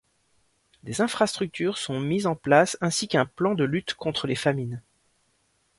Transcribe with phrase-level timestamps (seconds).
[0.81, 4.81] Des infrastructures sont mises en place ainsi qu'un plan de lutte contre les famines.